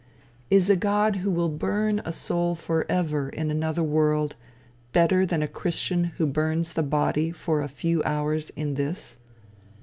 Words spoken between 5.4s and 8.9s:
a christian who burns the body for a few hours in